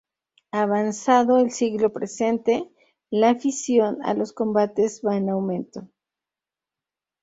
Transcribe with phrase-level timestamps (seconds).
[0.51, 2.67] Avanzado el siglo presente
[3.11, 5.89] la afición a los combates va en aumento.